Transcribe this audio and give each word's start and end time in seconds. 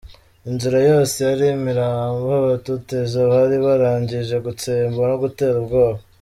Inzira 0.49 0.77
yose 0.89 1.15
yari 1.29 1.45
imirambo 1.57 2.27
abatoteza 2.41 3.19
bari 3.31 3.55
barangije 3.65 4.35
gutsemba 4.45 5.01
no 5.09 5.15
gutera 5.23 5.55
ubwoba. 5.61 5.99